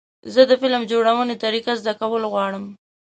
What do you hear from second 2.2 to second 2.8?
غواړم.